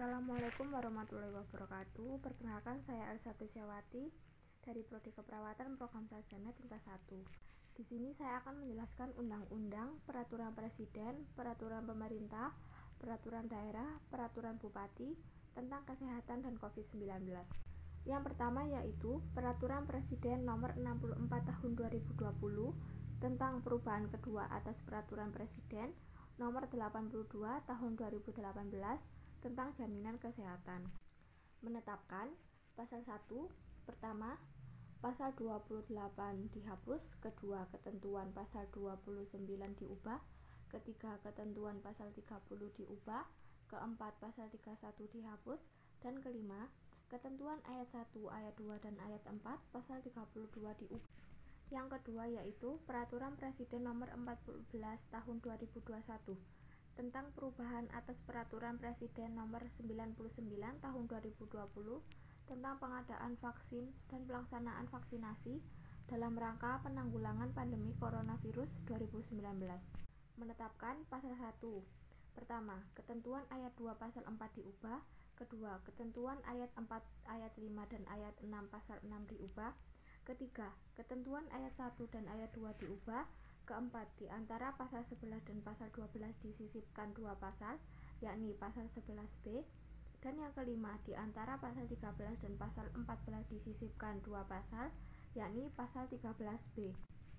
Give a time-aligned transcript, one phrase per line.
[0.00, 2.24] Assalamualaikum warahmatullahi wabarakatuh.
[2.24, 4.08] Perkenalkan saya Elsa Besyawati
[4.64, 7.20] dari Prodi Keperawatan Program Sarjana Tingkat 1.
[7.76, 12.48] Di sini saya akan menjelaskan undang-undang, peraturan presiden, peraturan pemerintah,
[12.96, 15.12] peraturan daerah, peraturan bupati
[15.52, 17.36] tentang kesehatan dan COVID-19.
[18.08, 25.92] Yang pertama yaitu Peraturan Presiden Nomor 64 Tahun 2020 tentang perubahan kedua atas Peraturan Presiden
[26.40, 27.36] Nomor 82
[27.68, 30.84] Tahun 2018 tentang jaminan kesehatan.
[31.64, 32.28] Menetapkan
[32.76, 34.36] pasal 1 pertama
[35.00, 35.92] pasal 28
[36.52, 39.48] dihapus, kedua ketentuan pasal 29
[39.80, 40.20] diubah,
[40.68, 43.24] ketiga ketentuan pasal 30 diubah,
[43.72, 45.60] keempat pasal 31 dihapus,
[46.04, 46.68] dan kelima
[47.08, 49.40] ketentuan ayat 1, ayat 2 dan ayat 4
[49.72, 51.12] pasal 32 diubah.
[51.70, 54.74] Yang kedua yaitu Peraturan Presiden Nomor 14
[55.14, 56.34] Tahun 2021
[57.00, 60.20] tentang perubahan atas Peraturan Presiden Nomor 99
[60.84, 61.48] Tahun 2020
[62.44, 65.64] tentang pengadaan vaksin dan pelaksanaan vaksinasi
[66.12, 69.32] dalam rangka penanggulangan pandemi coronavirus 2019.
[70.36, 71.64] Menetapkan pasal 1.
[72.36, 75.00] Pertama, ketentuan ayat 2 pasal 4 diubah.
[75.40, 76.84] Kedua, ketentuan ayat 4
[77.32, 77.64] ayat 5
[77.96, 79.72] dan ayat 6 pasal 6 diubah.
[80.28, 80.68] Ketiga,
[81.00, 83.24] ketentuan ayat 1 dan ayat 2 diubah.
[83.70, 87.78] Keempat, di antara pasal 11 dan pasal 12 disisipkan dua pasal,
[88.18, 89.62] yakni pasal 11b,
[90.18, 92.02] dan yang kelima, di antara pasal 13
[92.42, 93.06] dan pasal 14
[93.46, 94.90] disisipkan dua pasal,
[95.38, 96.90] yakni pasal 13b.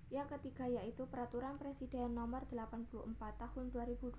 [0.08, 4.16] Yang ketiga yaitu Peraturan Presiden Nomor 84 Tahun 2020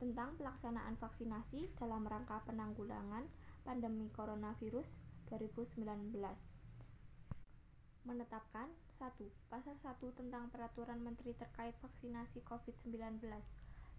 [0.00, 3.28] tentang pelaksanaan vaksinasi dalam rangka penanggulangan
[3.68, 4.88] pandemi coronavirus
[5.28, 6.51] 2019
[8.12, 8.68] menetapkan
[9.00, 9.08] 1.
[9.48, 13.24] Pasal 1 tentang Peraturan Menteri terkait vaksinasi COVID-19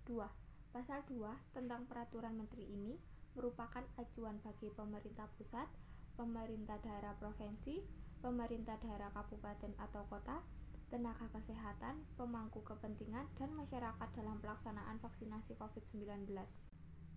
[0.06, 0.22] 2.
[0.70, 2.94] Pasal 2 tentang Peraturan Menteri ini
[3.34, 5.66] merupakan acuan bagi pemerintah pusat,
[6.14, 7.82] pemerintah daerah provinsi,
[8.22, 10.46] pemerintah daerah kabupaten atau kota,
[10.94, 16.38] tenaga kesehatan, pemangku kepentingan, dan masyarakat dalam pelaksanaan vaksinasi COVID-19.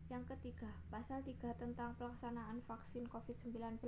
[0.08, 3.84] Yang ketiga, Pasal 3 tentang pelaksanaan vaksin COVID-19.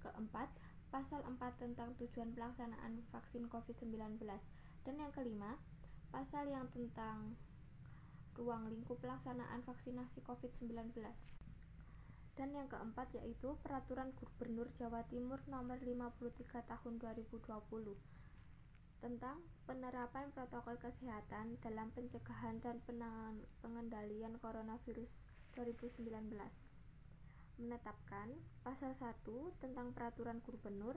[0.00, 0.48] Keempat,
[0.90, 4.26] Pasal 4 tentang tujuan pelaksanaan vaksin COVID-19
[4.82, 5.54] dan yang kelima,
[6.10, 7.38] pasal yang tentang
[8.34, 10.98] ruang lingkup pelaksanaan vaksinasi COVID-19.
[12.34, 17.38] Dan yang keempat yaitu Peraturan Gubernur Jawa Timur Nomor 53 Tahun 2020
[19.00, 22.80] tentang penerapan protokol kesehatan dalam pencegahan dan
[23.64, 25.08] pengendalian coronavirus
[25.56, 26.69] 2019
[27.60, 28.32] menetapkan
[28.64, 29.20] pasal 1
[29.60, 30.96] tentang peraturan gubernur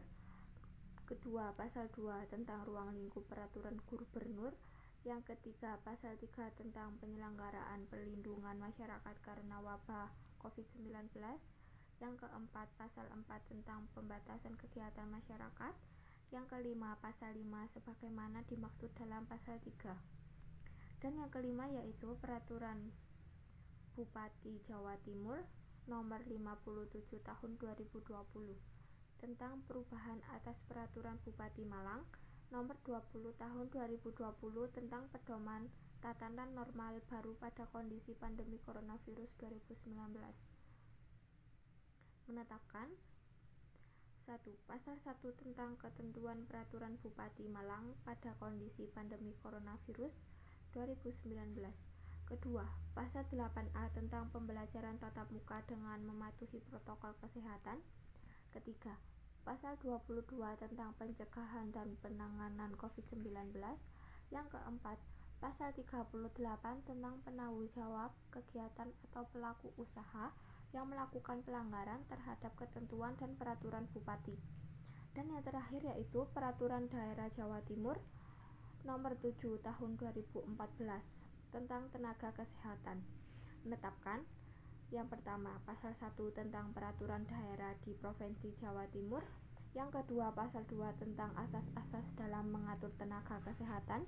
[1.03, 4.56] kedua pasal 2 tentang ruang lingkup peraturan gubernur
[5.03, 10.07] yang ketiga pasal 3 tentang penyelenggaraan perlindungan masyarakat karena wabah
[10.40, 11.19] COVID-19
[12.00, 15.75] yang keempat pasal 4 tentang pembatasan kegiatan masyarakat
[16.31, 20.23] yang kelima pasal 5 sebagaimana dimaksud dalam pasal 3
[21.03, 22.96] dan yang kelima yaitu peraturan
[23.94, 25.44] Bupati Jawa Timur
[25.83, 28.07] Nomor 57 Tahun 2020
[29.19, 32.07] tentang perubahan atas Peraturan Bupati Malang
[32.55, 34.16] Nomor 20 Tahun 2020
[34.72, 35.67] tentang pedoman
[35.99, 39.91] tatanan normal baru pada kondisi pandemi coronavirus 2019
[42.31, 42.88] menetapkan
[44.23, 44.39] 1.
[44.63, 50.16] Pasal 1 tentang ketentuan peraturan Bupati Malang pada kondisi pandemi coronavirus
[50.72, 51.92] 2019
[52.33, 52.66] Kedua,
[52.97, 57.77] Pasal 8A tentang pembelajaran tatap muka dengan mematuhi protokol kesehatan.
[58.49, 58.97] Ketiga,
[59.45, 63.53] Pasal 22 tentang pencegahan dan penanganan COVID-19.
[64.33, 64.97] Yang keempat,
[65.38, 66.09] Pasal 38
[66.89, 70.33] tentang penanggung jawab kegiatan atau pelaku usaha
[70.73, 74.33] yang melakukan pelanggaran terhadap ketentuan dan peraturan bupati.
[75.13, 78.01] Dan yang terakhir yaitu Peraturan Daerah Jawa Timur
[78.89, 80.49] Nomor 7 Tahun 2014
[81.53, 83.06] tentang tenaga kesehatan.
[83.62, 84.25] Menetapkan
[84.90, 89.22] yang pertama pasal 1 tentang peraturan daerah di Provinsi Jawa Timur.
[89.78, 94.05] Yang kedua pasal 2 tentang asas-asas dalam mengatur tenaga kesehatan.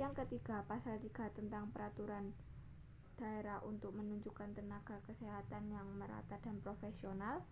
[0.00, 2.32] Yang ketiga pasal 3 tentang peraturan
[3.20, 7.44] daerah untuk menunjukkan tenaga kesehatan yang merata dan profesional.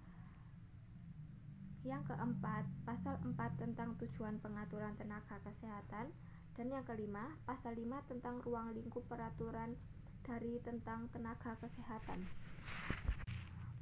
[1.84, 6.12] Yang keempat pasal 4 tentang tujuan pengaturan tenaga kesehatan
[6.56, 9.76] dan yang kelima, pasal 5 tentang ruang lingkup peraturan
[10.24, 12.24] dari tentang tenaga kesehatan.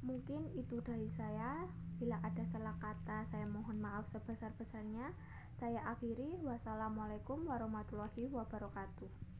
[0.03, 1.65] Mungkin itu dari saya.
[1.97, 5.15] Bila ada salah kata, saya mohon maaf sebesar-besarnya.
[5.57, 6.37] Saya akhiri.
[6.43, 9.34] Wassalamualaikum warahmatullahi wabarakatuh.